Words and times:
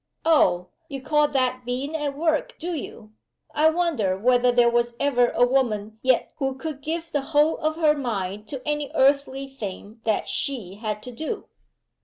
"Oh! 0.25 0.69
you 0.89 0.99
call 0.99 1.27
that 1.27 1.63
being 1.63 1.95
at 1.95 2.15
work, 2.17 2.55
do 2.57 2.73
you? 2.73 3.11
I 3.53 3.69
wonder 3.69 4.17
whether 4.17 4.51
there 4.51 4.67
was 4.67 4.95
ever 4.99 5.27
a 5.29 5.45
woman 5.45 5.99
yet 6.01 6.31
who 6.37 6.55
could 6.55 6.81
give 6.81 7.11
the 7.11 7.21
whole 7.21 7.57
of 7.59 7.75
her 7.75 7.93
mind 7.93 8.47
to 8.47 8.67
any 8.67 8.89
earthly 8.95 9.47
thing 9.47 10.01
that 10.05 10.27
she 10.27 10.73
had 10.77 11.03
to 11.03 11.11
do?" 11.11 11.45